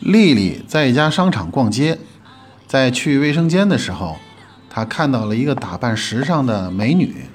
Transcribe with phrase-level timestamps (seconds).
[0.00, 1.98] 丽丽在一家商场逛街，
[2.66, 4.16] 在去卫生间的时候，
[4.70, 7.26] 她看到了一个打扮时尚的美女，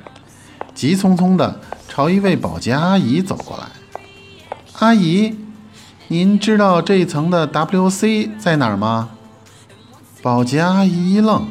[0.73, 3.67] 急匆匆地朝一位保洁阿姨走过来。
[4.79, 5.35] 阿姨，
[6.07, 9.11] 您知道这一层的 WC 在哪儿吗？
[10.23, 11.45] 保洁阿姨一愣，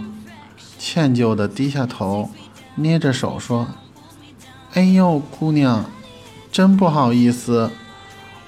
[0.79, 2.31] 歉疚地低下头，
[2.75, 3.69] 捏着手说
[4.75, 5.85] ：“哎呦，姑娘，
[6.51, 7.71] 真不好意思。”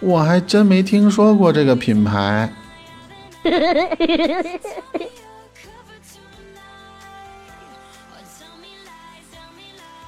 [0.00, 2.52] 我还真没听说过这个品牌。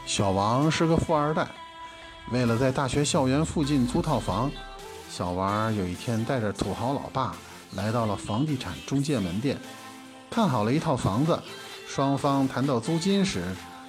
[0.04, 1.46] 小王是个富二代，
[2.32, 4.50] 为了在大学校园附近租套房，
[5.08, 7.36] 小王有一天带着土豪老爸
[7.74, 9.56] 来到了房地产中介门店，
[10.28, 11.38] 看好了一套房子。
[11.86, 13.44] 双方谈到租金时，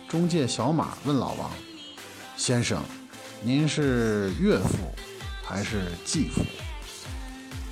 [0.07, 1.49] 中介小马问老王
[2.38, 2.81] ：“先生，
[3.41, 4.77] 您是岳父？”
[5.49, 6.45] 还是继父。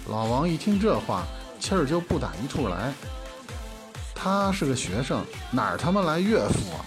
[0.08, 1.28] 老王一听这话，
[1.60, 2.92] 气儿就不打一处来。
[4.16, 6.82] 他是个学生，哪儿他妈来岳父啊？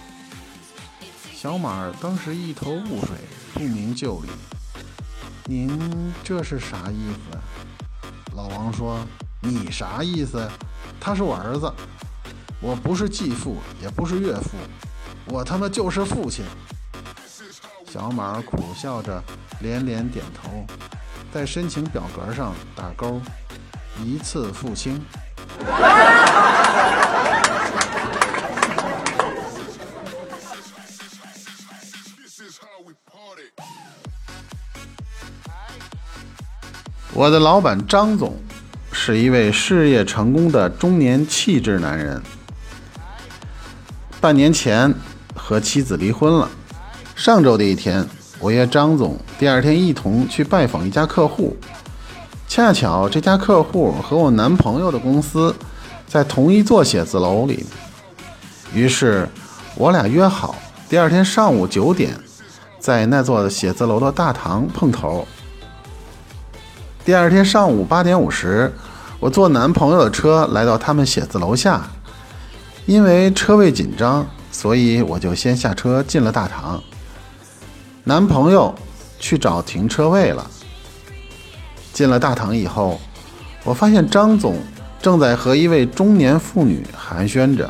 [1.33, 3.15] 小马当时一头雾水，
[3.53, 4.27] 不明就里。
[5.45, 8.11] 您这是啥意思？
[8.35, 8.99] 老王说
[9.39, 10.45] ：“你啥意思？
[10.99, 11.71] 他是我儿子，
[12.59, 14.57] 我不是继父，也不是岳父，
[15.27, 16.43] 我他妈就是父亲。”
[17.91, 19.21] 小马苦笑着，
[19.59, 20.65] 连连点头，
[21.29, 23.19] 在申请表格上打勾，
[24.01, 25.03] 一次付清。
[37.13, 38.41] 我的老板张总
[38.93, 42.23] 是一位事业成功的中年气质男人，
[44.21, 44.93] 半年前
[45.35, 46.49] 和妻子离婚了。
[47.23, 48.03] 上周的一天，
[48.39, 51.55] 我约张总第二天一同去拜访一家客户，
[52.47, 55.55] 恰巧这家客户和我男朋友的公司
[56.07, 57.63] 在同一座写字楼里，
[58.73, 59.29] 于是
[59.75, 60.55] 我俩约好
[60.89, 62.19] 第二天上午九点
[62.79, 65.27] 在那座写字楼的大堂碰头。
[67.05, 68.73] 第二天上午八点五十，
[69.19, 71.87] 我坐男朋友的车来到他们写字楼下，
[72.87, 76.81] 因为车位紧张，所以我就先下车进了大堂。
[78.03, 78.73] 男朋友
[79.19, 80.49] 去找停车位了。
[81.93, 82.99] 进了大堂以后，
[83.63, 84.55] 我发现张总
[85.01, 87.69] 正在和一位中年妇女寒暄着，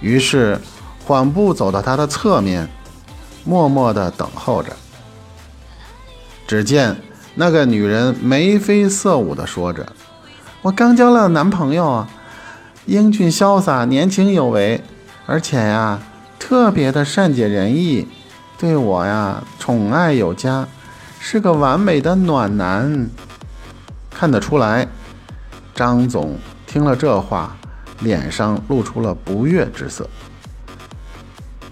[0.00, 0.60] 于是
[1.06, 2.68] 缓步走到他的侧面，
[3.44, 4.76] 默默地等候着。
[6.46, 6.96] 只见
[7.36, 9.86] 那个女人眉飞色舞地说着
[10.62, 12.08] ：“我刚交了男朋友啊，
[12.86, 14.82] 英俊潇洒，年轻有为，
[15.26, 16.00] 而且呀，
[16.38, 18.06] 特别的善解人意。”
[18.60, 20.68] 对我呀，宠爱有加，
[21.18, 23.08] 是个完美的暖男。
[24.10, 24.86] 看得出来，
[25.74, 27.56] 张总听了这话，
[28.00, 30.06] 脸上露出了不悦之色。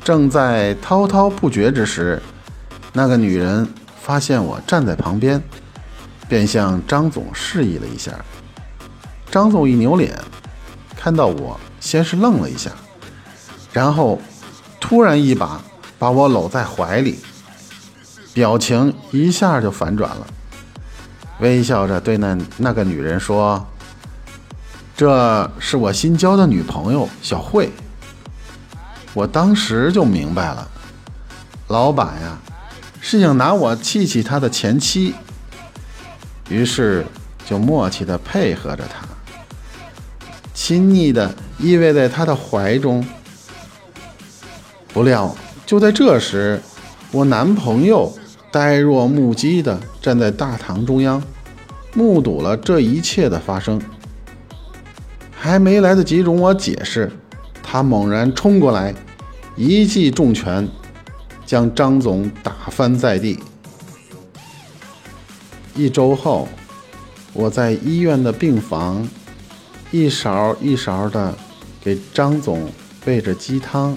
[0.03, 2.22] 正在滔滔不绝之时，
[2.94, 3.69] 那个女人
[4.00, 5.43] 发现我站在旁边，
[6.26, 8.12] 便向张总示意了一下。
[9.31, 10.19] 张总一扭脸，
[10.97, 12.70] 看到我，先是愣了一下，
[13.75, 14.19] 然后
[14.81, 15.60] 突然一把。
[15.99, 17.19] 把我搂在怀里，
[18.33, 20.27] 表情一下就反转了，
[21.41, 23.67] 微笑着对那那个女人说
[24.97, 27.71] ：“这是我新交的女朋友小慧。”
[29.13, 30.69] 我当时就明白了，
[31.67, 32.39] 老板呀
[33.01, 35.15] 是想拿我气气他的前妻，
[36.49, 37.05] 于是
[37.45, 39.09] 就默契的配合着他，
[40.55, 43.05] 亲昵的依偎在他的怀中，
[44.93, 45.35] 不料。
[45.69, 46.59] 就在这时，
[47.12, 48.11] 我男朋友
[48.51, 51.23] 呆若木鸡地站在大堂中央，
[51.93, 53.79] 目睹了这一切的发生。
[55.31, 57.12] 还没来得及容我解释，
[57.62, 58.95] 他猛然冲过来，
[59.56, 60.67] 一记重拳
[61.45, 63.39] 将张总打翻在地。
[65.75, 66.49] 一周后，
[67.35, 69.06] 我在医院的病房，
[69.91, 71.37] 一勺一勺地
[71.79, 72.73] 给张总
[73.05, 73.94] 喂着鸡汤。